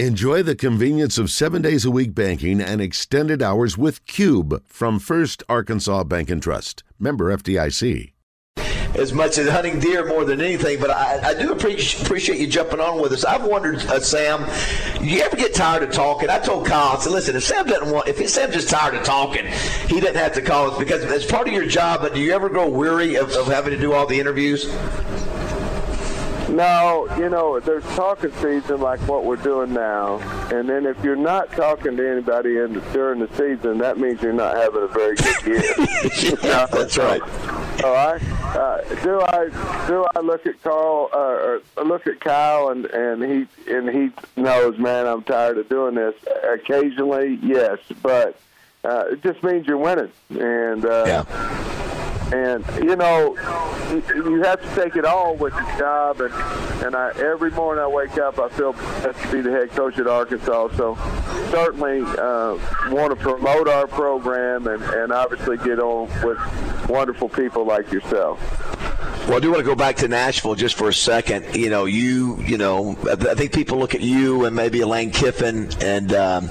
Enjoy 0.00 0.42
the 0.42 0.56
convenience 0.56 1.18
of 1.18 1.30
seven 1.30 1.62
days 1.62 1.84
a 1.84 1.90
week 1.90 2.16
banking 2.16 2.60
and 2.60 2.80
extended 2.80 3.40
hours 3.40 3.78
with 3.78 4.04
Cube 4.06 4.60
from 4.66 4.98
First 4.98 5.44
Arkansas 5.48 6.02
Bank 6.02 6.30
and 6.30 6.42
Trust. 6.42 6.82
Member 6.98 7.26
FDIC. 7.36 8.12
As 8.98 9.12
much 9.12 9.38
as 9.38 9.48
hunting 9.48 9.78
deer 9.78 10.04
more 10.04 10.24
than 10.24 10.40
anything, 10.40 10.80
but 10.80 10.90
I, 10.90 11.30
I 11.30 11.34
do 11.34 11.52
appreciate, 11.52 12.40
you 12.40 12.48
jumping 12.48 12.80
on 12.80 13.00
with 13.00 13.12
us. 13.12 13.24
I've 13.24 13.44
wondered, 13.44 13.76
uh, 13.86 14.00
Sam, 14.00 14.40
you 15.00 15.20
ever 15.20 15.36
get 15.36 15.54
tired 15.54 15.84
of 15.84 15.92
talking? 15.92 16.28
I 16.28 16.40
told 16.40 16.66
Kyle, 16.66 16.96
I 16.96 16.98
said, 16.98 17.12
listen, 17.12 17.36
if 17.36 17.44
Sam 17.44 17.64
doesn't 17.64 17.92
want, 17.94 18.08
if 18.08 18.16
Sam's 18.28 18.54
just 18.54 18.70
tired 18.70 18.96
of 18.96 19.04
talking, 19.04 19.46
he 19.86 20.00
doesn't 20.00 20.16
have 20.16 20.32
to 20.32 20.42
call 20.42 20.72
us 20.72 20.78
because 20.78 21.04
it's 21.04 21.24
part 21.24 21.46
of 21.46 21.54
your 21.54 21.66
job. 21.66 22.00
But 22.00 22.14
do 22.14 22.20
you 22.20 22.32
ever 22.32 22.48
grow 22.48 22.68
weary 22.68 23.14
of, 23.14 23.30
of 23.30 23.46
having 23.46 23.72
to 23.72 23.78
do 23.78 23.92
all 23.92 24.08
the 24.08 24.18
interviews? 24.18 24.64
No, 26.48 27.08
you 27.18 27.28
know, 27.30 27.58
there's 27.58 27.84
talking 27.96 28.30
season 28.34 28.80
like 28.80 29.00
what 29.08 29.24
we're 29.24 29.36
doing 29.36 29.72
now, 29.72 30.18
and 30.52 30.68
then 30.68 30.84
if 30.86 31.02
you're 31.02 31.16
not 31.16 31.50
talking 31.52 31.96
to 31.96 32.10
anybody 32.10 32.58
in 32.58 32.74
the, 32.74 32.80
during 32.92 33.20
the 33.20 33.28
season, 33.36 33.78
that 33.78 33.98
means 33.98 34.20
you're 34.22 34.32
not 34.32 34.56
having 34.56 34.82
a 34.82 34.88
very 34.88 35.16
good 35.16 35.46
year. 35.46 35.62
yeah, 36.42 36.66
that's 36.72 36.98
right. 36.98 37.22
All 37.82 37.92
right. 37.92 38.22
Uh, 38.54 38.80
do 39.02 39.20
I 39.20 39.86
do 39.88 40.06
I 40.14 40.20
look 40.20 40.46
at 40.46 40.62
Carl 40.62 41.08
uh, 41.12 41.16
or 41.16 41.60
look 41.84 42.06
at 42.06 42.20
Kyle 42.20 42.68
and 42.68 42.86
and 42.86 43.22
he 43.22 43.72
and 43.72 43.88
he 43.88 44.10
knows, 44.40 44.78
man, 44.78 45.06
I'm 45.06 45.22
tired 45.22 45.58
of 45.58 45.68
doing 45.68 45.94
this. 45.94 46.14
Occasionally, 46.44 47.38
yes, 47.42 47.78
but 48.02 48.38
uh, 48.84 49.04
it 49.10 49.22
just 49.22 49.42
means 49.42 49.66
you're 49.66 49.78
winning, 49.78 50.12
and 50.30 50.84
uh, 50.84 51.04
Yeah. 51.06 51.73
And 52.34 52.66
you 52.82 52.96
know 52.96 53.36
you 53.92 54.42
have 54.42 54.60
to 54.60 54.82
take 54.82 54.96
it 54.96 55.04
all 55.04 55.36
with 55.36 55.54
your 55.54 55.78
job. 55.78 56.20
And 56.20 56.34
and 56.84 56.96
I 56.96 57.10
every 57.18 57.50
morning 57.52 57.82
I 57.82 57.86
wake 57.86 58.18
up 58.18 58.38
I 58.38 58.48
feel 58.48 58.72
blessed 58.72 59.20
to 59.22 59.32
be 59.32 59.40
the 59.40 59.50
head 59.50 59.70
coach 59.70 59.98
at 59.98 60.06
Arkansas. 60.06 60.76
So 60.76 60.96
certainly 61.50 62.00
uh, 62.18 62.58
want 62.90 63.10
to 63.10 63.16
promote 63.16 63.68
our 63.68 63.86
program 63.86 64.66
and 64.66 64.82
and 64.82 65.12
obviously 65.12 65.56
get 65.58 65.78
on 65.78 66.08
with 66.22 66.38
wonderful 66.88 67.28
people 67.28 67.64
like 67.64 67.92
yourself 67.92 68.40
Well, 69.26 69.38
I 69.38 69.40
do 69.40 69.50
want 69.50 69.60
to 69.60 69.64
go 69.64 69.74
back 69.74 69.96
to 69.96 70.08
Nashville 70.08 70.54
just 70.54 70.76
for 70.76 70.90
a 70.90 70.92
second. 70.92 71.56
You 71.56 71.70
know, 71.70 71.86
you, 71.86 72.38
you 72.42 72.58
know, 72.58 72.94
I 73.10 73.34
think 73.34 73.54
people 73.54 73.78
look 73.78 73.94
at 73.94 74.02
you 74.02 74.44
and 74.44 74.54
maybe 74.54 74.84
Lane 74.84 75.10
Kiffin, 75.10 75.70
and 75.80 76.12
um, 76.12 76.50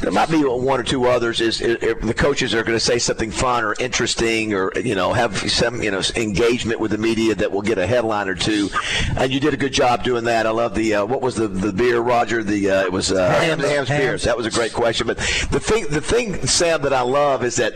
there 0.00 0.10
might 0.10 0.30
be 0.30 0.42
one 0.42 0.80
or 0.80 0.82
two 0.82 1.04
others. 1.04 1.42
Is, 1.42 1.60
is 1.60 1.76
the 2.00 2.14
coaches 2.14 2.54
are 2.54 2.62
going 2.62 2.74
to 2.76 2.84
say 2.84 2.98
something 2.98 3.30
fun 3.30 3.64
or 3.64 3.74
interesting, 3.78 4.54
or 4.54 4.72
you 4.78 4.94
know, 4.94 5.12
have 5.12 5.36
some 5.50 5.82
you 5.82 5.90
know 5.90 6.00
engagement 6.16 6.80
with 6.80 6.92
the 6.92 6.98
media 6.98 7.34
that 7.34 7.52
will 7.52 7.60
get 7.60 7.76
a 7.76 7.86
headline 7.86 8.30
or 8.30 8.34
two. 8.34 8.70
And 9.18 9.30
you 9.30 9.38
did 9.38 9.52
a 9.52 9.58
good 9.58 9.74
job 9.74 10.02
doing 10.02 10.24
that. 10.24 10.46
I 10.46 10.50
love 10.50 10.74
the 10.74 10.94
uh, 10.94 11.04
what 11.04 11.20
was 11.20 11.34
the 11.34 11.48
the 11.48 11.72
beer, 11.72 12.00
Roger? 12.00 12.42
The 12.42 12.70
uh, 12.70 12.84
it 12.84 12.92
was 12.92 13.12
uh, 13.12 13.28
Hamm's. 13.28 13.62
Hamm's 13.62 13.88
beers. 13.90 14.22
That 14.22 14.38
was 14.38 14.46
a 14.46 14.50
great 14.50 14.72
question. 14.72 15.06
But 15.06 15.18
the 15.18 15.60
thing, 15.60 15.86
the 15.90 16.00
thing, 16.00 16.46
Sam, 16.46 16.80
that 16.80 16.94
I 16.94 17.02
love 17.02 17.44
is 17.44 17.56
that 17.56 17.74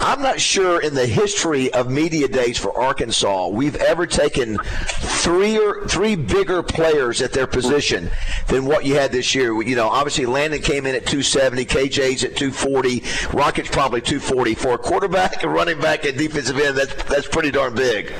I'm 0.00 0.22
not 0.22 0.40
sure 0.40 0.80
in 0.80 0.94
the 0.94 1.06
history 1.06 1.72
of 1.72 1.90
media 1.90 2.28
days 2.28 2.58
for 2.58 2.78
Arkansas 2.78 3.48
we've 3.48 3.71
ever 3.76 4.06
taken 4.06 4.58
three 4.58 5.58
or 5.58 5.86
three 5.86 6.16
bigger 6.16 6.62
players 6.62 7.22
at 7.22 7.32
their 7.32 7.46
position 7.46 8.10
than 8.48 8.64
what 8.64 8.84
you 8.84 8.94
had 8.94 9.12
this 9.12 9.34
year. 9.34 9.60
You 9.62 9.76
know, 9.76 9.88
obviously 9.88 10.26
Landon 10.26 10.60
came 10.62 10.86
in 10.86 10.94
at 10.94 11.06
270, 11.06 11.64
KJ's 11.66 12.24
at 12.24 12.36
240, 12.36 13.02
Rocket's 13.36 13.68
probably 13.70 14.00
240 14.00 14.54
for 14.54 14.74
a 14.74 14.78
quarterback, 14.78 15.42
a 15.42 15.48
running 15.48 15.80
back, 15.80 16.04
and 16.04 16.16
defensive 16.16 16.58
end. 16.58 16.76
That's 16.76 16.94
that's 17.04 17.28
pretty 17.28 17.50
darn 17.50 17.74
big. 17.74 18.12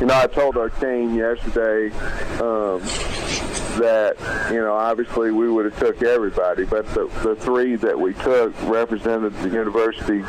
you 0.00 0.06
know 0.06 0.18
I 0.18 0.26
told 0.26 0.56
our 0.56 0.70
team 0.70 1.14
yesterday 1.16 1.94
um, 2.40 2.80
that 3.80 4.16
you 4.50 4.58
know 4.60 4.72
obviously 4.74 5.30
we 5.30 5.48
would 5.50 5.64
have 5.64 5.78
took 5.78 6.02
everybody 6.02 6.64
but 6.64 6.86
the, 6.94 7.06
the 7.22 7.36
three 7.36 7.76
that 7.76 7.98
we 7.98 8.14
took 8.14 8.52
represented 8.62 9.34
the 9.38 9.48
university 9.48 10.22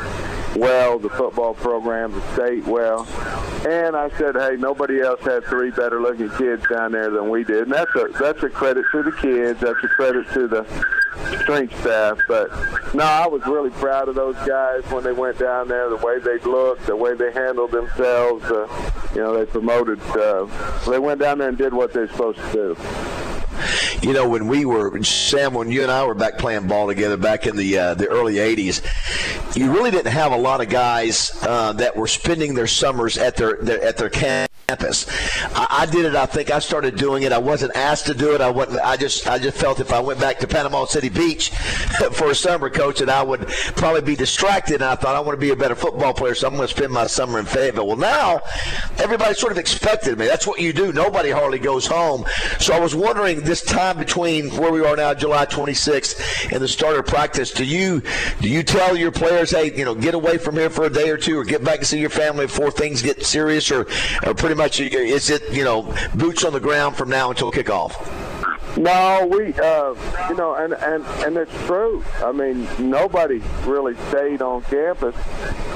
well 0.58 0.98
the 0.98 1.10
football 1.10 1.54
program 1.54 2.12
the 2.12 2.34
state 2.34 2.64
well. 2.66 3.06
And 3.66 3.96
I 3.96 4.10
said 4.18 4.34
hey 4.34 4.56
nobody 4.56 5.00
else 5.00 5.20
had 5.22 5.44
three 5.44 5.70
better 5.70 6.00
looking 6.00 6.30
kids 6.30 6.64
down 6.68 6.92
there 6.92 7.10
than 7.10 7.28
we 7.30 7.44
did. 7.44 7.64
And 7.64 7.72
that's 7.72 7.94
a 7.94 8.08
that's 8.18 8.42
a 8.42 8.48
credit 8.48 8.84
to 8.92 9.02
the 9.02 9.12
kids. 9.12 9.60
That's 9.60 9.82
a 9.82 9.88
credit 9.88 10.28
to 10.34 10.48
the 10.48 10.64
strength 11.42 11.78
staff. 11.80 12.18
But 12.28 12.50
no 12.94 13.04
I 13.04 13.26
was 13.26 13.44
really 13.46 13.70
proud 13.70 14.08
of 14.08 14.14
those 14.14 14.36
guys 14.46 14.84
when 14.90 15.04
they 15.04 15.12
went 15.12 15.38
down 15.38 15.68
there 15.68 15.88
the 15.88 15.96
way 15.96 16.18
they 16.18 16.38
looked 16.38 16.86
the 16.86 16.96
way 16.96 17.14
they 17.14 17.32
handled 17.32 17.70
themselves 17.70 18.44
uh, 18.44 18.66
you 19.14 19.20
know 19.20 19.36
they 19.36 19.46
promoted 19.46 20.00
uh, 20.10 20.46
they 20.88 20.98
went 20.98 21.20
down 21.20 21.38
there 21.38 21.48
and 21.48 21.58
did 21.58 21.72
what 21.72 21.92
they're 21.92 22.08
supposed 22.08 22.38
to 22.38 22.52
do 22.52 23.25
You 24.06 24.12
know, 24.12 24.28
when 24.28 24.46
we 24.46 24.64
were 24.64 25.02
Sam, 25.02 25.52
when 25.52 25.68
you 25.68 25.82
and 25.82 25.90
I 25.90 26.06
were 26.06 26.14
back 26.14 26.38
playing 26.38 26.68
ball 26.68 26.86
together 26.86 27.16
back 27.16 27.48
in 27.48 27.56
the 27.56 27.76
uh, 27.76 27.94
the 27.94 28.06
early 28.06 28.34
'80s, 28.34 29.56
you 29.56 29.72
really 29.72 29.90
didn't 29.90 30.12
have 30.12 30.30
a 30.30 30.36
lot 30.36 30.60
of 30.60 30.68
guys 30.68 31.36
uh, 31.42 31.72
that 31.72 31.96
were 31.96 32.06
spending 32.06 32.54
their 32.54 32.68
summers 32.68 33.18
at 33.18 33.34
their, 33.34 33.56
their 33.56 33.82
at 33.82 33.96
their 33.96 34.08
campus. 34.68 35.06
I, 35.54 35.66
I 35.82 35.86
did 35.86 36.06
it. 36.06 36.16
I 36.16 36.26
think 36.26 36.50
I 36.50 36.58
started 36.58 36.96
doing 36.96 37.22
it. 37.22 37.32
I 37.32 37.38
wasn't 37.38 37.76
asked 37.76 38.06
to 38.06 38.14
do 38.14 38.34
it. 38.34 38.40
I 38.40 38.50
wasn't. 38.50 38.80
I 38.80 38.96
just 38.96 39.28
I 39.28 39.38
just 39.38 39.56
felt 39.56 39.78
if 39.78 39.92
I 39.92 40.00
went 40.00 40.18
back 40.18 40.40
to 40.40 40.48
Panama 40.48 40.86
City 40.86 41.08
Beach 41.08 41.50
for 42.12 42.30
a 42.30 42.34
summer, 42.34 42.68
coach, 42.68 42.98
that 42.98 43.08
I 43.08 43.22
would 43.22 43.46
probably 43.76 44.02
be 44.02 44.16
distracted. 44.16 44.76
And 44.76 44.84
I 44.84 44.96
thought 44.96 45.14
I 45.14 45.20
want 45.20 45.36
to 45.36 45.40
be 45.40 45.50
a 45.50 45.56
better 45.56 45.76
football 45.76 46.12
player, 46.12 46.34
so 46.34 46.48
I'm 46.48 46.56
going 46.56 46.66
to 46.66 46.74
spend 46.74 46.92
my 46.92 47.06
summer 47.06 47.38
in 47.38 47.46
Fayetteville. 47.46 47.86
Well, 47.86 47.96
now 47.96 48.40
everybody 48.98 49.34
sort 49.34 49.52
of 49.52 49.58
expected 49.58 50.18
me. 50.18 50.26
That's 50.26 50.46
what 50.46 50.60
you 50.60 50.72
do. 50.72 50.92
Nobody 50.92 51.30
hardly 51.30 51.60
goes 51.60 51.86
home. 51.86 52.24
So 52.58 52.74
I 52.74 52.80
was 52.80 52.94
wondering 52.94 53.42
this 53.42 53.62
time 53.62 53.98
between 53.98 54.50
where 54.56 54.72
we 54.72 54.84
are 54.84 54.96
now, 54.96 55.14
July 55.14 55.46
26th, 55.46 56.52
and 56.52 56.60
the 56.60 56.68
start 56.68 56.98
of 56.98 57.06
practice. 57.06 57.52
Do 57.52 57.64
you 57.64 58.02
do 58.40 58.48
you 58.48 58.64
tell 58.64 58.96
your 58.96 59.12
players, 59.12 59.52
hey, 59.52 59.76
you 59.76 59.84
know, 59.84 59.94
get 59.94 60.14
away 60.14 60.38
from 60.38 60.56
here 60.56 60.70
for 60.70 60.86
a 60.86 60.90
day 60.90 61.08
or 61.08 61.16
two, 61.16 61.38
or 61.38 61.44
get 61.44 61.62
back 61.62 61.78
and 61.78 61.86
see 61.86 62.00
your 62.00 62.10
family 62.10 62.46
before 62.46 62.72
things 62.72 63.00
get 63.00 63.24
serious, 63.24 63.70
or, 63.70 63.86
or 64.26 64.34
pretty 64.34 64.55
much 64.56 64.80
is 64.80 65.30
it 65.30 65.42
you 65.52 65.64
know 65.64 65.94
boots 66.14 66.44
on 66.44 66.52
the 66.52 66.60
ground 66.60 66.96
from 66.96 67.08
now 67.08 67.30
until 67.30 67.52
kickoff? 67.52 67.94
No, 68.76 69.26
we, 69.30 69.54
uh, 69.54 69.94
you 70.28 70.34
know, 70.36 70.54
and, 70.54 70.74
and, 70.74 71.02
and 71.24 71.36
it's 71.38 71.64
true. 71.64 72.04
I 72.22 72.30
mean, 72.30 72.68
nobody 72.78 73.38
really 73.64 73.96
stayed 74.08 74.42
on 74.42 74.60
campus 74.64 75.16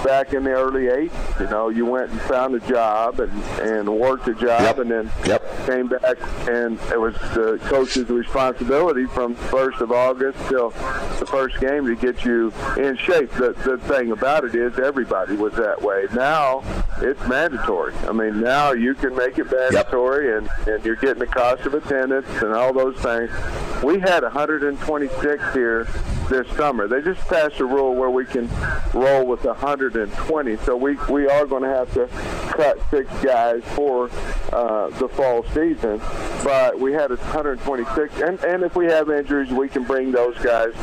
back 0.05 0.35
in 0.35 0.45
the 0.45 0.51
early 0.51 0.83
80s. 0.83 1.41
You 1.41 1.47
know, 1.47 1.69
you 1.71 1.87
went 1.87 2.11
and 2.11 2.21
found 2.23 2.55
a 2.55 2.61
job 2.61 3.21
and, 3.21 3.33
and 3.63 3.89
worked 3.99 4.29
a 4.29 4.35
job 4.35 4.61
Yep. 4.61 4.79
and 4.81 4.91
then 4.91 5.11
Yep. 5.25 5.67
came 5.67 5.89
back 5.89 6.19
and 6.47 6.79
it 6.93 7.01
was 7.01 7.15
the 7.35 7.59
coach's 7.65 8.11
responsibility 8.11 9.07
from 9.07 9.35
1st 9.35 9.81
of 9.81 9.93
August 9.93 10.39
till 10.51 10.69
the 11.21 11.27
first 11.27 11.59
game 11.59 11.87
to 11.87 11.97
get 11.97 12.23
you 12.27 12.53
in 12.77 12.99
shape. 12.99 13.31
The, 13.33 13.55
the 13.65 13.79
thing 13.79 14.13
about 14.13 14.45
it 14.45 14.55
is 14.55 14.79
everybody 14.79 15.37
was 15.37 15.55
that 15.55 15.81
way. 15.81 16.05
Now 16.15 16.63
it's 17.03 17.27
mandatory. 17.27 17.95
I 18.07 18.13
mean, 18.13 18.41
now 18.41 18.73
you 18.73 18.95
can 18.95 19.15
make 19.17 19.39
it 19.39 19.51
mandatory 19.51 20.37
and, 20.37 20.49
and 20.67 20.85
you're 20.85 20.97
getting 20.97 21.21
the 21.21 21.27
cost 21.27 21.67
of 21.67 21.75
attendance 21.75 22.29
and 22.43 22.53
all 22.53 22.73
those 22.73 22.97
things. 22.97 23.31
We 23.83 23.99
had 23.99 24.23
126 24.23 25.55
here 25.55 25.85
this 26.29 26.47
summer. 26.57 26.87
They 26.87 27.03
just 27.03 27.27
passed 27.29 27.59
a 27.61 27.65
rule 27.65 27.95
where 27.95 28.11
we 28.11 28.25
can 28.25 28.49
roll 28.95 29.27
with 29.27 29.45
120. 29.45 30.57
So 30.59 30.77
we, 30.77 30.97
we 31.09 31.27
are 31.27 31.47
going 31.47 31.63
to 31.63 31.69
have 31.69 31.93
to 31.95 32.07
cut 32.51 32.79
six 32.91 33.11
guys 33.23 33.63
for 33.75 34.11
uh, 34.53 34.89
the 34.99 35.09
fall 35.09 35.45
season. 35.55 36.01
But 36.45 36.79
we 36.79 36.93
had 36.93 37.11
126. 37.11 38.21
And, 38.21 38.43
and 38.45 38.63
if 38.63 38.77
we 38.77 38.87
have 38.87 39.11
injuries, 39.11 39.51
we 39.51 39.69
can 39.69 39.85
bring 39.85 40.11
those 40.11 40.37
guys 40.39 40.75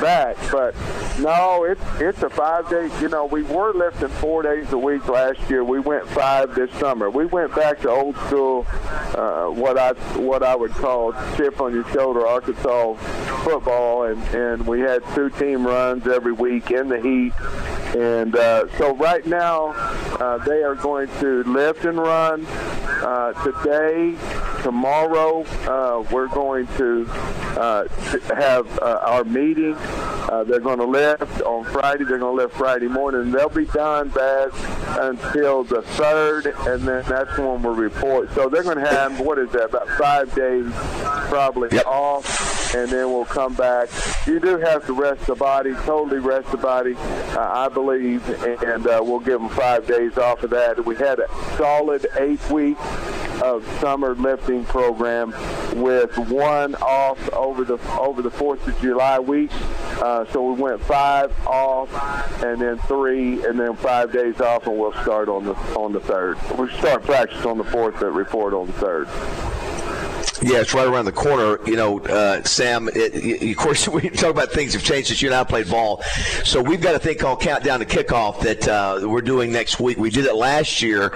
back. 0.00 0.36
But 0.50 0.74
no, 1.18 1.64
it's, 1.64 1.82
it's 2.00 2.22
a 2.22 2.30
five 2.30 2.68
day, 2.68 2.90
you 3.00 3.08
know, 3.08 3.26
we 3.26 3.42
were 3.42 3.72
lifting 3.72 4.08
four 4.08 4.42
days 4.42 4.72
a 4.72 4.78
week 4.78 5.06
last 5.08 5.38
year. 5.50 5.64
We 5.64 5.80
went 5.80 6.08
five 6.08 6.54
this 6.54 6.70
summer. 6.78 7.10
We 7.10 7.26
went 7.26 7.54
back 7.54 7.80
to 7.80 7.90
old 7.90 8.16
school, 8.26 8.66
uh, 9.14 9.46
what 9.46 9.78
I 9.78 9.92
what 10.18 10.42
I 10.42 10.56
would 10.56 10.72
call 10.72 11.12
chip 11.36 11.60
on 11.60 11.74
your 11.74 11.88
shoulder 11.90 12.26
Arkansas 12.26 12.94
football, 13.44 14.04
and 14.04 14.22
and 14.34 14.66
we 14.66 14.80
had 14.80 15.02
two 15.14 15.30
team 15.30 15.66
runs 15.66 16.06
every 16.06 16.32
week 16.32 16.70
in 16.70 16.88
the 16.88 17.00
heat. 17.00 17.32
And 17.96 18.34
uh, 18.34 18.74
so 18.78 18.96
right 18.96 19.24
now, 19.26 19.72
uh, 20.22 20.38
they 20.38 20.62
are 20.62 20.76
going 20.76 21.08
to 21.18 21.42
lift 21.44 21.84
and 21.84 21.98
run 21.98 22.46
uh, 22.46 23.32
today. 23.42 24.14
Tomorrow, 24.62 25.42
uh, 25.66 26.04
we're 26.12 26.28
going 26.28 26.68
to 26.78 27.04
uh, 27.10 27.88
have 28.36 28.78
uh, 28.78 29.00
our 29.02 29.24
meeting. 29.24 29.74
Uh, 29.74 30.44
they're 30.44 30.60
going 30.60 30.78
to 30.78 30.84
lift 30.86 31.42
on 31.42 31.64
Friday. 31.64 32.04
They're 32.04 32.18
going 32.18 32.36
to 32.36 32.42
lift 32.44 32.54
Friday 32.54 32.86
morning. 32.86 33.32
They'll 33.32 33.48
be 33.48 33.64
done, 33.66 34.10
Baz, 34.10 34.52
until 35.00 35.64
the 35.64 35.82
third, 35.82 36.46
and 36.46 36.82
then 36.82 37.02
that's 37.08 37.36
when 37.36 37.60
we'll 37.60 37.74
report. 37.74 38.32
So 38.34 38.48
they're 38.48 38.62
going 38.62 38.78
to 38.78 38.88
have 38.88 39.18
what 39.18 39.38
is 39.40 39.50
that? 39.50 39.64
About 39.70 39.88
five 39.98 40.32
days, 40.36 40.66
probably 41.28 41.68
Yep. 41.72 41.86
off, 41.86 42.24
and 42.74 42.90
then 42.90 43.10
we'll 43.10 43.24
come 43.24 43.54
back. 43.54 43.88
You 44.26 44.40
do 44.40 44.58
have 44.58 44.86
to 44.86 44.92
rest 44.92 45.26
the 45.26 45.34
body, 45.34 45.72
totally 45.84 46.18
rest 46.18 46.50
the 46.50 46.56
body, 46.56 46.94
uh, 46.96 47.38
I 47.38 47.68
believe, 47.68 48.26
and 48.62 48.86
uh, 48.86 49.00
we'll 49.02 49.20
give 49.20 49.40
them 49.40 49.50
five 49.50 49.86
days 49.86 50.16
off 50.18 50.42
of 50.42 50.50
that. 50.50 50.84
We 50.84 50.96
had 50.96 51.18
a 51.18 51.28
solid 51.56 52.06
eight 52.18 52.50
weeks 52.50 52.80
of 53.42 53.66
summer 53.80 54.14
lifting 54.14 54.64
program 54.64 55.34
with 55.80 56.16
one 56.30 56.74
off 56.76 57.32
over 57.32 57.64
the 57.64 57.78
over 57.98 58.22
the 58.22 58.30
Fourth 58.30 58.66
of 58.68 58.80
July 58.80 59.18
week. 59.18 59.50
Uh, 60.00 60.24
so 60.32 60.52
we 60.52 60.60
went 60.60 60.80
five 60.82 61.32
off, 61.46 61.90
and 62.42 62.60
then 62.60 62.78
three, 62.80 63.44
and 63.44 63.58
then 63.58 63.74
five 63.76 64.12
days 64.12 64.40
off, 64.40 64.66
and 64.66 64.78
we'll 64.78 64.92
start 65.02 65.28
on 65.28 65.44
the 65.44 65.54
on 65.76 65.92
the 65.92 66.00
third. 66.00 66.36
We 66.58 66.70
start 66.78 67.02
practice 67.02 67.44
on 67.44 67.58
the 67.58 67.64
fourth, 67.64 67.98
but 68.00 68.12
report 68.12 68.54
on 68.54 68.66
the 68.66 68.72
third. 68.74 69.51
Yeah, 70.42 70.60
it's 70.60 70.74
right 70.74 70.86
around 70.86 71.04
the 71.04 71.12
corner. 71.12 71.58
You 71.66 71.76
know, 71.76 72.00
uh, 72.00 72.42
Sam. 72.42 72.88
It, 72.88 73.14
it, 73.14 73.50
of 73.50 73.56
course, 73.56 73.86
we 73.88 74.10
talk 74.10 74.30
about 74.30 74.50
things 74.50 74.72
have 74.72 74.82
changed 74.82 75.08
since 75.08 75.22
you 75.22 75.28
and 75.28 75.34
I 75.36 75.44
played 75.44 75.70
ball. 75.70 76.02
So 76.44 76.60
we've 76.60 76.80
got 76.80 76.94
a 76.94 76.98
thing 76.98 77.16
called 77.18 77.40
Countdown 77.40 77.80
to 77.80 77.86
Kickoff 77.86 78.40
that 78.40 78.66
uh, 78.66 79.06
we're 79.08 79.20
doing 79.20 79.52
next 79.52 79.78
week. 79.78 79.98
We 79.98 80.10
did 80.10 80.24
it 80.24 80.34
last 80.34 80.82
year. 80.82 81.14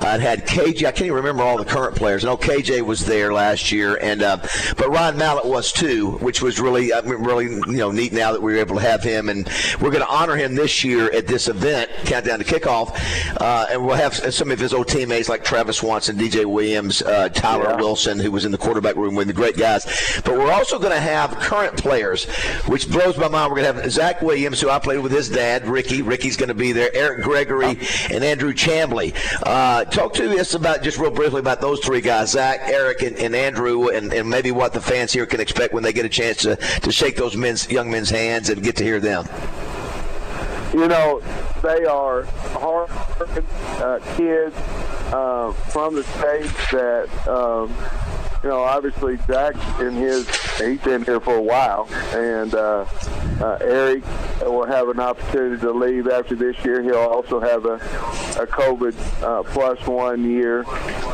Uh, 0.00 0.18
had 0.18 0.46
KJ. 0.46 0.78
I 0.86 0.92
can't 0.92 1.02
even 1.02 1.14
remember 1.14 1.42
all 1.42 1.58
the 1.58 1.64
current 1.64 1.96
players. 1.96 2.24
I 2.24 2.28
know 2.28 2.36
KJ 2.36 2.82
was 2.82 3.04
there 3.04 3.32
last 3.32 3.72
year, 3.72 3.98
and 4.00 4.22
uh, 4.22 4.38
but 4.76 4.88
Ryan 4.90 5.16
Mallett 5.16 5.44
was 5.46 5.72
too, 5.72 6.12
which 6.18 6.40
was 6.40 6.60
really, 6.60 6.92
I 6.92 7.00
mean, 7.00 7.22
really, 7.24 7.46
you 7.46 7.78
know, 7.78 7.90
neat. 7.90 8.12
Now 8.12 8.32
that 8.32 8.40
we 8.40 8.52
were 8.52 8.58
able 8.58 8.76
to 8.76 8.82
have 8.82 9.02
him, 9.02 9.28
and 9.28 9.48
we're 9.80 9.90
going 9.90 10.04
to 10.04 10.08
honor 10.08 10.36
him 10.36 10.54
this 10.54 10.84
year 10.84 11.12
at 11.12 11.26
this 11.26 11.48
event, 11.48 11.90
Countdown 12.04 12.38
to 12.38 12.44
Kickoff, 12.44 12.96
uh, 13.40 13.66
and 13.70 13.84
we'll 13.84 13.96
have 13.96 14.14
some 14.14 14.50
of 14.50 14.58
his 14.58 14.72
old 14.72 14.88
teammates 14.88 15.28
like 15.28 15.44
Travis 15.44 15.82
Watson, 15.82 16.16
DJ 16.16 16.44
Williams, 16.44 17.02
uh, 17.02 17.28
Tyler 17.30 17.70
Yeah. 17.70 17.76
Wilson, 17.76 18.18
who 18.18 18.30
was 18.30 18.44
in 18.44 18.52
the 18.52 18.58
quarterback 18.68 18.96
room 18.96 19.14
with 19.14 19.28
the 19.28 19.32
great 19.32 19.56
guys. 19.56 19.86
But 20.26 20.34
we're 20.34 20.52
also 20.52 20.78
going 20.78 20.92
to 20.92 21.00
have 21.00 21.30
current 21.38 21.74
players, 21.78 22.26
which 22.66 22.90
blows 22.90 23.16
my 23.16 23.26
mind. 23.26 23.50
We're 23.50 23.62
going 23.62 23.74
to 23.74 23.80
have 23.80 23.90
Zach 23.90 24.20
Williams, 24.20 24.60
who 24.60 24.68
I 24.68 24.78
played 24.78 24.98
with 24.98 25.10
his 25.10 25.30
dad, 25.30 25.66
Ricky. 25.66 26.02
Ricky's 26.02 26.36
going 26.36 26.50
to 26.50 26.54
be 26.54 26.72
there. 26.72 26.90
Eric 26.94 27.22
Gregory 27.22 27.78
and 28.10 28.22
Andrew 28.22 28.52
Chamblee. 28.52 29.14
Uh, 29.42 29.86
talk 29.86 30.12
to 30.14 30.38
us 30.38 30.52
about 30.52 30.82
just 30.82 30.98
real 30.98 31.10
briefly 31.10 31.40
about 31.40 31.62
those 31.62 31.80
three 31.80 32.02
guys, 32.02 32.32
Zach, 32.32 32.60
Eric, 32.64 33.00
and, 33.00 33.16
and 33.16 33.34
Andrew, 33.34 33.88
and, 33.88 34.12
and 34.12 34.28
maybe 34.28 34.50
what 34.50 34.74
the 34.74 34.82
fans 34.82 35.14
here 35.14 35.24
can 35.24 35.40
expect 35.40 35.72
when 35.72 35.82
they 35.82 35.94
get 35.94 36.04
a 36.04 36.10
chance 36.10 36.42
to, 36.42 36.56
to 36.56 36.92
shake 36.92 37.16
those 37.16 37.36
men's 37.36 37.70
young 37.70 37.90
men's 37.90 38.10
hands 38.10 38.50
and 38.50 38.62
get 38.62 38.76
to 38.76 38.84
hear 38.84 39.00
them. 39.00 39.24
you 40.74 40.88
know, 40.88 41.22
they 41.62 41.86
are 41.86 42.24
hard 42.52 42.90
uh, 42.90 43.98
kids 44.16 44.54
uh, 45.12 45.52
from 45.52 45.94
the 45.94 46.04
state 46.04 46.50
that, 46.70 47.08
um, 47.26 47.74
you 48.42 48.48
know, 48.48 48.60
obviously 48.60 49.16
Zach 49.26 49.54
in 49.80 49.94
his, 49.94 50.28
he's 50.56 50.80
been 50.82 51.04
here 51.04 51.20
for 51.20 51.34
a 51.36 51.42
while, 51.42 51.88
and 52.14 52.54
uh, 52.54 52.86
uh, 53.40 53.58
Eric 53.60 54.04
will 54.42 54.66
have 54.66 54.88
an 54.88 55.00
opportunity 55.00 55.60
to 55.60 55.72
leave 55.72 56.08
after 56.08 56.34
this 56.34 56.56
year. 56.64 56.82
He'll 56.82 56.96
also 56.96 57.40
have 57.40 57.64
a, 57.64 57.74
a 57.74 58.46
COVID 58.46 59.22
uh, 59.22 59.42
plus 59.44 59.84
one 59.86 60.28
year. 60.30 60.64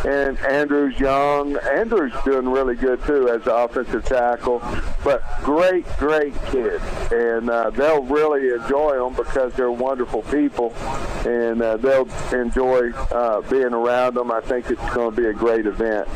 And 0.07 0.39
Andrew's 0.41 0.99
young. 0.99 1.57
Andrew's 1.59 2.13
doing 2.25 2.49
really 2.49 2.77
good, 2.77 3.03
too, 3.05 3.29
as 3.29 3.43
an 3.47 3.53
offensive 3.53 4.05
tackle. 4.05 4.63
But 5.03 5.23
great, 5.43 5.87
great 5.97 6.35
kids. 6.47 6.83
And 7.11 7.49
uh, 7.49 7.71
they'll 7.71 8.03
really 8.03 8.55
enjoy 8.55 8.99
them 8.99 9.15
because 9.15 9.55
they're 9.55 9.71
wonderful 9.71 10.23
people. 10.23 10.75
And 11.27 11.63
uh, 11.63 11.77
they'll 11.79 12.09
enjoy 12.33 12.91
uh, 12.93 13.41
being 13.43 13.73
around 13.73 14.15
them. 14.15 14.31
I 14.31 14.41
think 14.41 14.71
it's 14.71 14.95
going 14.95 15.15
to 15.15 15.21
be 15.21 15.29
a 15.29 15.33
great 15.33 15.67
event. 15.67 16.09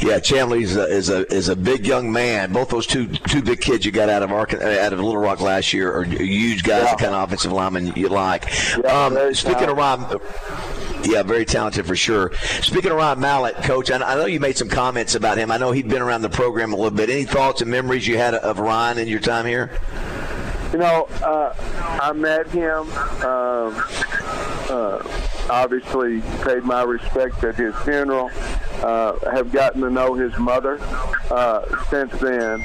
Yeah, 0.00 0.18
Chamblee 0.20 0.62
is 0.62 0.76
a, 0.76 0.84
is 0.84 1.08
a 1.08 1.26
is 1.32 1.48
a 1.48 1.56
big 1.56 1.86
young 1.86 2.12
man. 2.12 2.52
Both 2.52 2.68
those 2.70 2.86
two 2.86 3.06
two 3.08 3.42
big 3.42 3.60
kids 3.60 3.84
you 3.84 3.92
got 3.92 4.08
out 4.08 4.22
of 4.22 4.30
Ark, 4.32 4.54
out 4.54 4.92
of 4.92 5.00
Little 5.00 5.16
Rock 5.20 5.40
last 5.40 5.72
year 5.72 5.92
are 5.92 6.04
huge 6.04 6.62
guys, 6.62 6.84
Yeah. 6.84 6.90
the 6.94 7.02
kind 7.02 7.14
of 7.14 7.24
offensive 7.24 7.52
linemen 7.52 7.92
you 7.96 8.08
like. 8.08 8.44
Yeah, 8.82 9.06
um, 9.06 9.34
speaking 9.34 9.68
of 9.68 9.76
Ryan, 9.76 10.20
yeah, 11.04 11.22
very 11.22 11.44
talented 11.44 11.86
for 11.86 11.96
sure. 11.96 12.32
Speaking 12.62 12.90
of 12.90 12.96
Ryan 12.96 13.20
Mallett, 13.20 13.56
Coach, 13.56 13.90
I, 13.90 13.96
I 13.96 14.14
know 14.14 14.26
you 14.26 14.40
made 14.40 14.56
some 14.56 14.68
comments 14.68 15.14
about 15.14 15.38
him. 15.38 15.50
I 15.50 15.56
know 15.56 15.72
he'd 15.72 15.88
been 15.88 16.02
around 16.02 16.22
the 16.22 16.30
program 16.30 16.72
a 16.72 16.76
little 16.76 16.90
bit. 16.96 17.10
Any 17.10 17.24
thoughts 17.24 17.60
and 17.62 17.70
memories 17.70 18.06
you 18.06 18.18
had 18.18 18.34
of 18.34 18.58
Ryan 18.58 18.98
in 18.98 19.08
your 19.08 19.20
time 19.20 19.46
here? 19.46 19.70
You 20.72 20.78
know, 20.80 21.08
uh, 21.24 21.54
I 22.02 22.12
met 22.12 22.46
him. 22.48 22.80
Um, 23.24 23.84
uh, 24.70 25.02
obviously, 25.48 26.20
paid 26.44 26.62
my 26.62 26.82
respect 26.82 27.42
at 27.42 27.54
his 27.54 27.74
funeral. 27.84 28.30
Uh, 28.82 29.18
have 29.30 29.50
gotten 29.52 29.80
to 29.80 29.90
know 29.90 30.14
his 30.14 30.36
mother 30.38 30.78
uh, 31.30 31.84
since 31.90 32.12
then. 32.20 32.62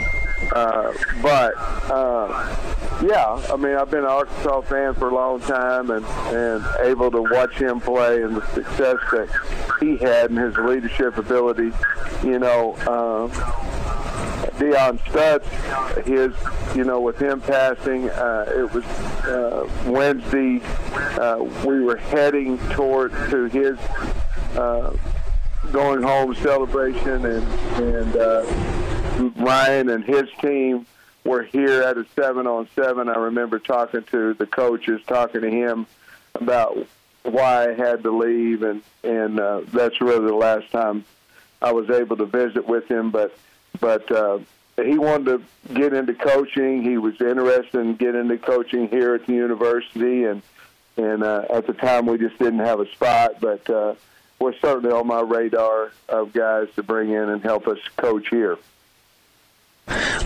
Uh, 0.51 0.93
but 1.21 1.53
uh, 1.89 2.27
yeah, 3.03 3.41
I 3.51 3.55
mean, 3.55 3.75
I've 3.75 3.89
been 3.89 4.03
an 4.03 4.05
Arkansas 4.05 4.61
fan 4.61 4.93
for 4.93 5.09
a 5.09 5.15
long 5.15 5.39
time, 5.41 5.89
and 5.89 6.05
and 6.05 6.63
able 6.81 7.09
to 7.11 7.21
watch 7.21 7.53
him 7.55 7.79
play 7.79 8.21
and 8.21 8.35
the 8.35 8.45
success 8.53 8.97
that 9.11 9.29
he 9.79 9.97
had 9.97 10.29
and 10.29 10.39
his 10.39 10.55
leadership 10.57 11.17
ability. 11.17 11.71
You 12.23 12.39
know. 12.39 12.73
Uh, 12.87 13.73
Deion 14.57 14.99
Stutz, 14.99 16.05
his, 16.05 16.75
you 16.75 16.83
know, 16.83 17.01
with 17.01 17.19
him 17.19 17.41
passing, 17.41 18.09
uh, 18.11 18.45
it 18.55 18.71
was 18.71 18.85
uh, 19.25 19.67
Wednesday. 19.87 20.61
Uh, 20.93 21.43
we 21.65 21.79
were 21.81 21.97
heading 21.97 22.59
toward 22.69 23.11
to 23.31 23.45
his 23.45 23.79
uh, 24.55 24.95
going 25.73 26.03
home 26.03 26.35
celebration, 26.35 27.25
and 27.25 27.43
and 27.81 28.15
uh, 28.15 28.45
Ryan 29.35 29.89
and 29.89 30.03
his 30.05 30.29
team 30.39 30.85
were 31.25 31.43
here 31.43 31.81
at 31.81 31.97
a 31.97 32.05
seven 32.15 32.47
on 32.47 32.69
seven. 32.75 33.09
I 33.09 33.17
remember 33.17 33.59
talking 33.59 34.03
to 34.03 34.35
the 34.35 34.45
coaches, 34.45 35.01
talking 35.07 35.41
to 35.41 35.49
him 35.49 35.87
about 36.35 36.77
why 37.23 37.69
I 37.69 37.73
had 37.73 38.03
to 38.03 38.11
leave, 38.11 38.61
and 38.61 38.83
and 39.03 39.39
uh, 39.39 39.61
that's 39.73 39.99
really 39.99 40.27
the 40.27 40.35
last 40.35 40.71
time 40.71 41.03
I 41.61 41.71
was 41.71 41.89
able 41.89 42.17
to 42.17 42.25
visit 42.25 42.67
with 42.67 42.87
him. 42.87 43.09
But 43.09 43.35
but 43.81 44.09
uh, 44.11 44.39
he 44.75 44.99
wanted 44.99 45.25
to 45.25 45.73
get 45.73 45.93
into 45.93 46.13
coaching. 46.13 46.83
He 46.83 46.99
was 46.99 47.19
interested 47.19 47.79
in 47.79 47.95
getting 47.95 48.21
into 48.21 48.37
coaching 48.37 48.89
here 48.89 49.15
at 49.15 49.25
the 49.25 49.33
university, 49.33 50.25
and 50.25 50.43
and 50.97 51.23
uh, 51.23 51.45
at 51.49 51.65
the 51.65 51.73
time 51.73 52.05
we 52.05 52.19
just 52.19 52.37
didn't 52.37 52.59
have 52.59 52.79
a 52.79 52.89
spot, 52.91 53.41
but 53.41 53.67
uh, 53.71 53.95
was 54.43 54.55
certainly 54.61 54.93
on 54.93 55.07
my 55.07 55.21
radar 55.21 55.91
of 56.09 56.33
guys 56.33 56.67
to 56.75 56.83
bring 56.83 57.11
in 57.11 57.29
and 57.29 57.41
help 57.41 57.67
us 57.67 57.79
coach 57.97 58.27
here. 58.29 58.57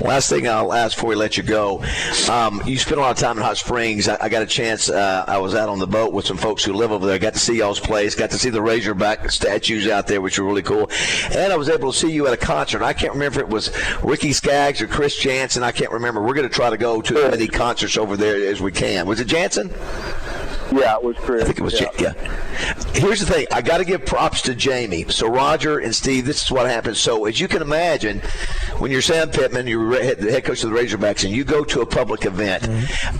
Last 0.02 0.30
thing 0.30 0.48
I'll 0.48 0.72
ask 0.72 0.96
before 0.96 1.10
we 1.10 1.16
let 1.16 1.36
you 1.36 1.42
go. 1.42 1.84
Um, 2.30 2.62
you 2.68 2.78
spent 2.78 3.00
a 3.00 3.02
lot 3.02 3.12
of 3.12 3.18
time 3.18 3.38
in 3.38 3.44
Hot 3.44 3.58
Springs. 3.58 4.08
I, 4.08 4.18
I 4.22 4.30
got 4.30 4.44
a 4.44 4.46
chance. 4.46 4.90
Uh, 4.90 5.26
I 5.28 5.40
was 5.40 5.56
out 5.56 5.70
on 5.70 5.80
the 5.80 5.88
boat 5.88 6.14
with 6.14 6.26
some 6.26 6.38
folks 6.38 6.64
who 6.64 6.74
live 6.74 6.92
over 6.92 7.08
there. 7.08 7.18
Got 7.18 7.34
to 7.34 7.40
see 7.40 7.58
y'all's 7.58 7.80
place. 7.80 8.14
Got 8.14 8.30
to 8.32 8.38
see 8.38 8.52
the 8.52 8.62
Razorback 8.62 9.32
statues 9.32 9.88
out 9.88 10.06
there, 10.06 10.22
which 10.22 10.38
were 10.38 10.46
really 10.46 10.62
cool. 10.62 10.92
And 11.32 11.52
I 11.52 11.58
was 11.58 11.70
able 11.70 11.92
to 11.92 11.98
see 11.98 12.12
you 12.12 12.28
at 12.28 12.34
a 12.34 12.38
concert. 12.38 12.84
I 12.84 12.94
can't 12.94 13.14
remember 13.14 13.40
if 13.40 13.48
it 13.48 13.52
was 13.52 13.72
Ricky 14.04 14.32
Skaggs 14.34 14.80
or 14.80 14.88
Chris 14.88 15.18
Janson. 15.18 15.64
I 15.64 15.72
can't 15.72 15.92
remember. 15.92 16.22
We're 16.22 16.36
going 16.36 16.48
to 16.48 16.54
try 16.54 16.70
to 16.70 16.78
go 16.78 17.02
to 17.02 17.18
as 17.18 17.32
many 17.32 17.48
concerts 17.48 17.98
over 17.98 18.16
there 18.16 18.36
as 18.52 18.62
we 18.62 18.72
can. 18.72 19.08
Was 19.08 19.20
it 19.20 19.26
Janson? 19.26 19.72
Yeah, 20.72 20.96
it 20.98 21.04
was 21.04 21.16
Chris. 21.18 21.44
I 21.44 21.46
think 21.46 21.60
it 21.60 21.64
was 21.64 21.80
yeah. 21.80 21.90
Yeah. 21.98 22.14
Here's 22.98 23.20
the 23.20 23.28
thing. 23.28 23.46
I 23.52 23.62
got 23.62 23.78
to 23.78 23.86
give 23.86 24.08
props 24.08 24.42
to 24.44 24.56
Jamie. 24.56 25.06
So 25.10 25.28
Roger 25.28 25.78
and 25.78 25.94
Steve, 25.94 26.26
this 26.26 26.42
is 26.42 26.52
what 26.52 26.66
happens. 26.66 27.00
So 27.00 27.26
as 27.26 27.40
you 27.40 27.48
can 27.48 27.62
imagine, 27.62 28.22
when 28.80 28.90
you're 28.90 29.04
Sam 29.04 29.30
Pittman, 29.30 29.68
you're 29.68 29.88
the 30.16 30.32
head 30.32 30.44
coach 30.44 30.64
of 30.64 30.72
the 30.72 30.76
Razorbacks, 30.76 31.24
and 31.24 31.32
you 31.32 31.44
go 31.44 31.64
to 31.64 31.82
a 31.82 31.86
public 31.86 32.26
event, 32.26 32.68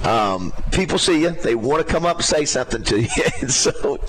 um, 0.06 0.52
people 0.72 0.98
see 0.98 1.22
you. 1.22 1.30
They 1.30 1.54
want 1.54 1.86
to 1.86 1.94
come 1.94 2.08
up 2.08 2.18
and 2.18 2.26
say 2.26 2.46
something 2.46 2.82
to 2.84 3.02
you, 3.02 3.08
and 3.42 3.52
so 3.52 4.00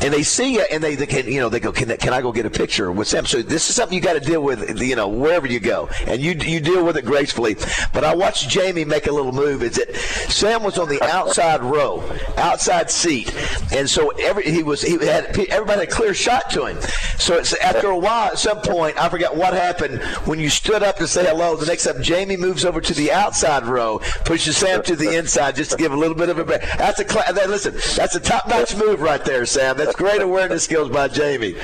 and 0.00 0.12
they 0.12 0.22
see 0.22 0.54
you, 0.54 0.64
and 0.72 0.82
they, 0.82 0.94
they 0.94 1.06
can 1.06 1.26
you 1.26 1.40
know 1.40 1.50
they 1.50 1.60
go, 1.60 1.72
can, 1.72 1.94
can 1.98 2.14
I 2.14 2.22
go 2.22 2.32
get 2.32 2.46
a 2.46 2.50
picture 2.50 2.90
with 2.90 3.08
Sam? 3.08 3.26
So 3.26 3.42
this 3.42 3.68
is 3.68 3.76
something 3.76 3.94
you 3.94 4.02
got 4.02 4.14
to 4.14 4.20
deal 4.20 4.42
with, 4.42 4.80
you 4.80 4.96
know, 4.96 5.08
wherever 5.08 5.46
you 5.46 5.60
go, 5.60 5.90
and 6.06 6.20
you 6.20 6.32
you 6.32 6.60
deal 6.60 6.84
with 6.84 6.96
it 6.96 7.04
gracefully. 7.04 7.56
But 7.92 8.04
I 8.04 8.14
watched 8.14 8.48
Jamie 8.48 8.84
make 8.86 9.06
a 9.06 9.12
little 9.12 9.32
move. 9.32 9.62
Is 9.62 9.76
that 9.76 9.94
Sam 10.30 10.62
was 10.62 10.78
on 10.78 10.88
the 10.88 11.02
outside 11.02 11.62
row, 11.62 12.02
outside 12.38 12.90
seat, 12.90 13.34
and 13.72 13.88
so 13.88 14.10
every 14.18 14.50
he 14.50 14.62
was 14.62 14.80
he 14.80 14.96
had 15.10 15.26
everybody 15.50 15.80
had 15.80 15.88
a 15.88 15.90
clear 15.90 16.14
shot 16.14 16.50
to 16.50 16.66
him. 16.66 16.80
So 17.18 17.36
it's 17.36 17.54
after 17.54 17.88
a 17.88 17.98
while, 17.98 18.30
at 18.30 18.38
some 18.38 18.60
point, 18.60 18.96
I 18.98 19.08
forgot 19.08 19.36
what 19.36 19.54
happened 19.54 20.02
when 20.24 20.38
you 20.38 20.48
stood 20.48 20.82
up 20.82 20.96
to 20.96 21.06
say 21.06 21.26
hello. 21.26 21.56
The 21.56 21.66
next 21.66 21.84
time, 21.84 22.02
Jamie 22.02 22.36
moves 22.36 22.64
over 22.64 22.80
to 22.80 22.94
the 22.94 23.12
outside 23.12 23.64
row, 23.66 24.00
pushes 24.24 24.56
Sam 24.56 24.82
to 24.84 24.96
the 24.96 25.16
inside 25.16 25.56
just 25.56 25.72
to 25.72 25.76
give 25.76 25.92
a 25.92 25.96
little 25.96 26.16
bit 26.16 26.28
of 26.28 26.38
a 26.38 26.44
break. 26.44 26.62
That's 26.78 27.00
a 27.00 27.04
that, 27.04 27.48
listen. 27.48 27.74
That's 27.96 28.14
a 28.14 28.20
top-notch 28.20 28.76
move 28.76 29.00
right 29.00 29.24
there, 29.24 29.46
Sam. 29.46 29.76
That's 29.76 29.94
great 29.94 30.22
awareness 30.22 30.64
skills 30.64 30.90
by 30.90 31.08
Jamie. 31.08 31.56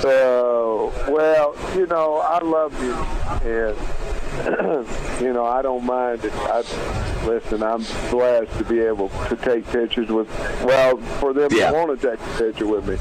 So, 0.00 0.92
well, 1.08 1.54
you 1.76 1.86
know, 1.86 2.18
I 2.18 2.42
love 2.42 2.72
you, 2.82 2.94
and 3.48 3.76
you 5.20 5.32
know, 5.32 5.44
I 5.44 5.62
don't 5.62 5.84
mind 5.84 6.24
it. 6.24 6.32
I 6.34 6.58
listen. 7.26 7.62
I'm 7.62 7.82
blessed 8.10 8.56
to 8.58 8.64
be 8.64 8.80
able 8.80 9.08
to 9.28 9.36
take 9.36 9.66
pictures 9.66 10.08
with. 10.08 10.28
Well, 10.64 10.96
for 11.18 11.32
them 11.32 11.50
Yeah. 11.52 11.70
to 11.70 11.76
want 11.76 12.00
to 12.00 12.10
take 12.10 12.20
a 12.20 12.38
picture 12.38 12.66
with 12.66 12.86
me. 12.86 12.96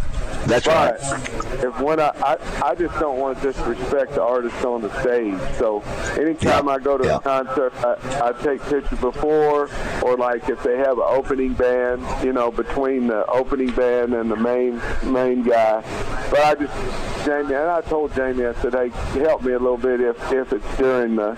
That's 0.46 0.66
but 0.66 1.00
right. 1.02 1.64
If 1.64 1.80
when 1.82 2.00
I, 2.00 2.12
I 2.24 2.38
I 2.72 2.76
just 2.76 2.98
don't 3.00 3.18
want 3.20 3.42
to 3.42 3.52
disrespect 3.52 4.14
the 4.14 4.22
artist 4.24 4.64
on 4.66 4.82
the 4.82 5.02
stage. 5.02 5.38
So 5.58 5.82
anytime 6.20 6.68
Yeah. 6.68 6.74
I 6.74 6.80
go 6.80 6.98
to 6.98 7.06
Yeah. 7.06 7.18
a 7.18 7.20
concert, 7.20 7.74
I, 7.86 8.30
I 8.30 8.32
take 8.44 8.62
pictures 8.64 9.00
before, 9.00 9.70
or 10.02 10.18
like 10.18 10.48
if 10.50 10.64
they 10.64 10.78
have 10.78 10.98
an 10.98 11.06
opening 11.08 11.54
band, 11.54 12.04
you 12.24 12.32
know, 12.34 12.52
between 12.52 13.08
the 13.08 13.26
opening 13.28 13.72
band 13.72 14.14
and 14.14 14.32
the 14.32 14.36
main 14.38 14.82
main 15.04 15.44
guy. 15.44 15.84
But 16.32 16.40
I 16.40 16.56
just 16.56 17.19
Jamie 17.26 17.54
and 17.54 17.70
I 17.70 17.82
told 17.82 18.14
Jamie, 18.16 18.46
I 18.46 18.54
said, 18.56 18.74
hey, 18.74 18.90
help 19.20 19.44
me 19.44 19.54
a 19.54 19.60
little 19.60 19.78
bit 19.78 20.02
if 20.02 20.32
if 20.32 20.54
it's 20.54 20.78
during 20.78 21.16
the 21.16 21.36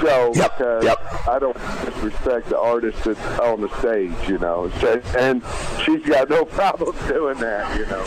show 0.00 0.32
Yep, 0.34 0.58
because 0.58 0.84
yep. 0.84 1.28
I 1.28 1.38
don't 1.38 1.56
disrespect 1.84 2.48
the 2.48 2.58
artist 2.58 3.04
that's 3.04 3.38
on 3.38 3.60
the 3.60 3.68
stage, 3.78 4.28
you 4.28 4.38
know. 4.38 4.70
And 5.16 5.42
she's 5.84 6.04
got 6.06 6.28
no 6.28 6.44
problem 6.56 6.96
doing 7.08 7.38
that, 7.38 7.78
you 7.78 7.86
know. 7.86 8.04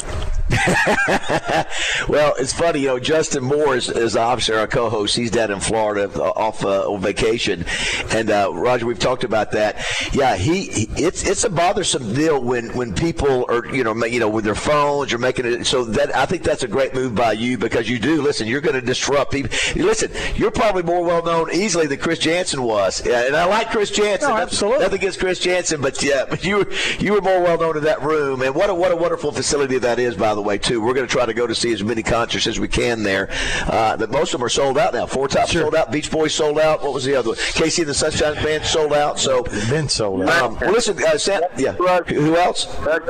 Well, 2.08 2.34
it's 2.40 2.54
funny, 2.54 2.80
you 2.80 2.88
know. 2.88 3.00
Justin 3.00 3.44
Moore 3.44 3.76
is, 3.76 3.90
is 3.90 4.16
obviously 4.16 4.56
our 4.56 4.68
co-host. 4.68 5.16
He's 5.16 5.32
down 5.32 5.52
in 5.52 5.60
Florida 5.60 6.10
uh, 6.16 6.32
off 6.36 6.64
uh, 6.64 6.90
on 6.90 7.02
vacation, 7.02 7.66
and 8.12 8.30
uh, 8.30 8.50
Roger, 8.54 8.86
we've 8.86 9.00
talked 9.00 9.24
about 9.24 9.52
that. 9.52 9.86
Yeah, 10.12 10.36
he, 10.36 10.64
he 10.68 10.88
it's 10.96 11.24
it's 11.24 11.44
a 11.44 11.50
bothersome 11.50 12.14
deal 12.14 12.42
when 12.42 12.74
when 12.76 12.96
people 12.96 13.46
are 13.50 13.66
you 13.68 13.84
know 13.84 13.94
you 14.06 14.20
know 14.20 14.30
with 14.30 14.46
their 14.46 14.56
phones 14.56 15.14
or 15.14 15.18
making 15.18 15.46
it. 15.46 15.66
So 15.66 15.84
that 15.86 16.16
I 16.16 16.26
think 16.26 16.44
that's 16.44 16.64
a 16.64 16.68
great 16.68 16.94
move 16.94 17.14
by 17.14 17.34
you 17.34 17.58
because 17.58 17.88
you 17.90 18.00
do 18.00 18.22
listen. 18.22 18.48
You're 18.48 18.62
going 18.62 18.76
to 18.76 18.82
disrupt 18.82 19.32
people. 19.32 19.52
Listen, 19.76 20.12
you're 20.36 20.52
probably 20.52 20.84
more 20.84 21.04
well 21.04 21.24
known 21.24 21.50
easily 21.54 21.86
than 21.86 22.00
Chris 22.00 22.20
Janson 22.20 22.64
was, 22.64 23.06
Yeah, 23.06 23.28
and 23.28 23.36
I 23.36 23.46
like 23.46 23.70
Chris 23.70 23.92
Janson. 23.92 24.30
No, 24.30 24.38
absolutely. 24.38 24.80
Nothing 24.80 25.00
against 25.00 25.20
Chris 25.20 25.40
Janson, 25.40 25.82
but 25.82 26.02
yeah, 26.02 26.26
but 26.28 26.44
you 26.44 26.58
were 26.58 26.68
you 27.00 27.14
were 27.14 27.22
more 27.22 27.42
well 27.42 27.60
known 27.60 27.78
in 27.78 27.84
that 27.84 28.02
room, 28.02 28.42
and 28.42 28.56
what 28.56 28.70
a 28.70 28.74
what 28.74 28.92
a 28.92 28.96
wonderful 28.96 29.32
facility 29.32 29.78
that 29.80 30.00
is, 30.00 30.16
by 30.16 30.34
the 30.34 30.42
way, 30.42 30.49
too. 30.58 30.82
We're 30.82 30.94
going 30.94 31.08
to 31.08 31.12
try 31.12 31.26
to 31.26 31.34
go 31.34 31.46
to 31.48 31.56
see 31.56 31.72
as 31.72 31.84
many 31.84 32.04
concerts 32.04 32.48
as 32.48 32.60
we 32.60 32.68
can 32.68 33.04
there. 33.04 33.30
Uh, 33.68 33.96
but 33.98 34.10
most 34.12 34.34
of 34.34 34.40
them 34.40 34.46
are 34.46 34.50
sold 34.50 34.78
out 34.78 34.94
now. 34.94 35.06
Four 35.06 35.28
Top 35.28 35.48
sold 35.50 35.76
out, 35.76 35.92
Beach 35.92 36.10
Boys 36.12 36.34
sold 36.34 36.60
out. 36.60 36.82
What 36.84 36.94
was 36.94 37.04
the 37.06 37.16
other 37.16 37.30
one? 37.30 37.38
KC 37.38 37.80
and 37.80 37.88
the 37.88 37.94
Sunshine 37.94 38.36
Band 38.44 38.66
sold 38.66 38.94
out. 38.94 39.20
So, 39.20 39.44
Been 39.70 39.90
sold 39.90 40.24
out. 40.24 40.42
um, 40.44 40.58
well, 40.62 40.72
listen, 40.72 40.98
uh, 41.04 41.18
Sam, 41.18 41.42
yeah. 41.58 41.74
Who 41.74 42.36
else? 42.36 42.66
That, 42.86 43.06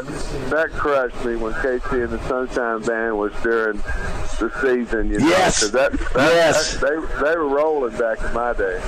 that 0.50 0.70
crushed 0.72 1.24
me 1.26 1.36
when 1.36 1.54
KC 1.54 2.04
and 2.04 2.10
the 2.14 2.28
Sunshine 2.28 2.82
Band 2.82 3.18
was 3.18 3.34
during 3.44 3.78
the 3.78 4.52
season. 4.62 5.10
You 5.12 5.20
know, 5.20 5.28
Yes. 5.30 5.60
'cause 5.62 5.72
that, 5.72 5.92
that, 5.92 6.34
Yes. 6.34 6.74
that- 6.78 6.82
they 7.20 7.30
they 7.30 7.36
were 7.36 7.48
rolling 7.48 7.96
back 7.98 8.20
in 8.24 8.34
my 8.34 8.54
day. 8.54 8.80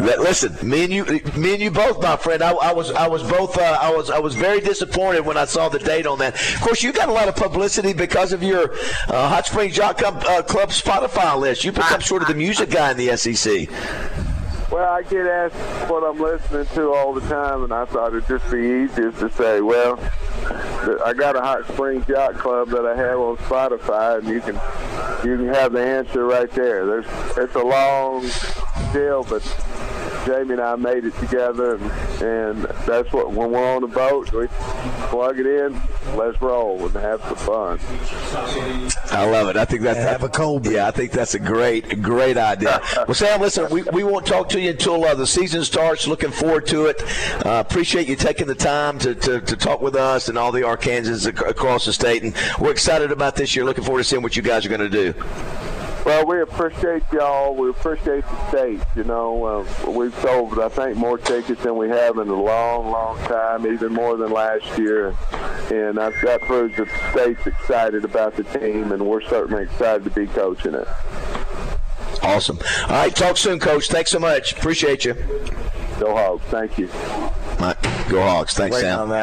Listen, 0.00 0.56
me 0.68 0.84
and 0.84 0.92
you, 0.92 1.04
me 1.36 1.54
and 1.54 1.62
you 1.62 1.70
both, 1.70 2.02
my 2.02 2.16
friend. 2.16 2.42
I, 2.42 2.52
I 2.52 2.72
was, 2.72 2.90
I 2.92 3.06
was 3.06 3.22
both, 3.22 3.58
uh, 3.58 3.78
I 3.80 3.94
was, 3.94 4.10
I 4.10 4.18
was 4.18 4.34
very 4.34 4.60
disappointed 4.60 5.26
when 5.26 5.36
I 5.36 5.44
saw 5.44 5.68
the 5.68 5.78
date 5.78 6.06
on 6.06 6.18
that. 6.18 6.34
Of 6.34 6.60
course, 6.60 6.82
you 6.82 6.92
got 6.92 7.08
a 7.08 7.12
lot 7.12 7.28
of 7.28 7.36
publicity 7.36 7.92
because 7.92 8.32
of 8.32 8.42
your 8.42 8.72
uh, 9.08 9.28
Hot 9.28 9.46
Springs 9.46 9.76
Yacht 9.76 9.98
Club, 9.98 10.22
uh, 10.26 10.42
Club 10.42 10.70
Spotify 10.70 11.38
list. 11.38 11.64
You 11.64 11.72
become 11.72 12.00
sort 12.00 12.22
of 12.22 12.28
the 12.28 12.34
music 12.34 12.70
guy 12.70 12.92
in 12.92 12.96
the 12.96 13.16
SEC. 13.16 13.68
Well, 14.70 14.88
I 14.88 15.02
get 15.02 15.26
asked 15.26 15.90
what 15.90 16.04
I'm 16.04 16.20
listening 16.20 16.66
to 16.74 16.92
all 16.92 17.12
the 17.12 17.28
time, 17.28 17.64
and 17.64 17.72
I 17.72 17.84
thought 17.86 18.14
it'd 18.14 18.28
just 18.28 18.48
be 18.52 18.58
easiest 18.58 19.18
to 19.18 19.30
say, 19.32 19.60
well, 19.60 19.98
I 21.04 21.12
got 21.12 21.34
a 21.34 21.40
Hot 21.40 21.66
Springs 21.66 22.08
Yacht 22.08 22.34
Club 22.36 22.68
that 22.68 22.86
I 22.86 22.96
have 22.96 23.18
on 23.18 23.36
Spotify, 23.38 24.18
and 24.18 24.28
you 24.28 24.40
can 24.40 24.54
you 25.28 25.36
can 25.36 25.48
have 25.48 25.72
the 25.72 25.82
answer 25.82 26.24
right 26.24 26.50
there. 26.52 26.86
There's 26.86 27.06
it's 27.36 27.54
a 27.56 27.62
long 27.62 28.22
deal, 28.92 29.24
but 29.24 29.42
Jamie 30.26 30.52
and 30.52 30.60
I 30.60 30.76
made 30.76 31.04
it 31.04 31.14
together, 31.18 31.76
and, 31.76 32.22
and 32.22 32.64
that's 32.86 33.12
what 33.12 33.32
when 33.32 33.50
we're 33.50 33.74
on 33.74 33.82
the 33.82 33.88
boat, 33.88 34.32
we 34.32 34.46
plug 35.08 35.38
it 35.38 35.46
in, 35.46 35.80
let's 36.16 36.40
roll 36.42 36.84
and 36.84 36.94
have 36.96 37.20
some 37.22 37.36
fun. 37.36 37.80
I 39.12 39.28
love 39.28 39.48
it. 39.48 39.56
I 39.56 39.64
think 39.64 39.82
that's 39.82 39.98
have 39.98 40.22
a 40.22 40.28
cold 40.28 40.64
beer. 40.64 40.74
Yeah, 40.74 40.88
I 40.88 40.90
think 40.90 41.12
that's 41.12 41.34
a 41.34 41.38
great, 41.38 42.02
great 42.02 42.36
idea. 42.36 42.80
well, 42.96 43.14
Sam, 43.14 43.40
listen, 43.40 43.70
we, 43.70 43.82
we 43.92 44.04
won't 44.04 44.26
talk 44.26 44.48
to 44.50 44.60
you 44.60 44.70
until 44.70 45.04
uh, 45.04 45.14
the 45.14 45.26
season 45.26 45.64
starts. 45.64 46.06
Looking 46.06 46.30
forward 46.30 46.66
to 46.68 46.86
it. 46.86 47.02
Uh, 47.44 47.64
appreciate 47.66 48.08
you 48.08 48.16
taking 48.16 48.46
the 48.46 48.54
time 48.54 48.98
to, 49.00 49.14
to, 49.14 49.40
to 49.40 49.56
talk 49.56 49.80
with 49.80 49.96
us 49.96 50.28
and 50.28 50.36
all 50.36 50.52
the 50.52 50.62
Arkansans 50.62 51.26
ac- 51.26 51.44
across 51.48 51.86
the 51.86 51.92
state, 51.92 52.22
and 52.22 52.34
we're 52.58 52.72
excited 52.72 53.10
about 53.10 53.36
this 53.36 53.56
year. 53.56 53.64
Looking 53.64 53.84
forward 53.84 54.00
to 54.00 54.04
seeing 54.04 54.22
what 54.22 54.36
you 54.36 54.42
guys 54.42 54.66
are 54.66 54.68
going 54.68 54.80
to 54.80 54.88
do. 54.88 55.14
Well, 56.04 56.24
we 56.26 56.40
appreciate 56.40 57.02
y'all. 57.12 57.54
We 57.54 57.68
appreciate 57.70 58.24
the 58.24 58.48
state. 58.48 58.80
You 58.96 59.04
know, 59.04 59.44
uh, 59.44 59.90
we've 59.90 60.14
sold, 60.20 60.58
I 60.58 60.68
think, 60.68 60.96
more 60.96 61.18
tickets 61.18 61.62
than 61.62 61.76
we 61.76 61.88
have 61.88 62.16
in 62.18 62.28
a 62.28 62.42
long, 62.42 62.90
long 62.90 63.18
time, 63.24 63.66
even 63.66 63.92
more 63.92 64.16
than 64.16 64.32
last 64.32 64.78
year. 64.78 65.14
And 65.70 65.98
uh, 65.98 66.10
that 66.22 66.40
proves 66.42 66.76
that 66.78 66.88
the 66.88 67.10
state's 67.12 67.46
excited 67.46 68.04
about 68.04 68.34
the 68.36 68.44
team, 68.44 68.92
and 68.92 69.06
we're 69.06 69.20
certainly 69.22 69.64
excited 69.64 70.04
to 70.04 70.10
be 70.10 70.26
coaching 70.26 70.74
it. 70.74 70.88
Awesome. 72.22 72.58
All 72.84 72.88
right, 72.88 73.14
talk 73.14 73.36
soon, 73.36 73.58
Coach. 73.60 73.88
Thanks 73.88 74.10
so 74.10 74.18
much. 74.18 74.52
Appreciate 74.54 75.04
you. 75.04 75.14
Go 75.98 76.14
Hogs. 76.14 76.44
Thank 76.46 76.78
you. 76.78 76.88
All 76.90 77.32
right, 77.60 77.82
go 78.08 78.22
Hogs. 78.22 78.54
Thanks, 78.54 78.74
Waiting 78.74 78.90
Sam. 78.90 79.00
on 79.00 79.08
that. 79.10 79.16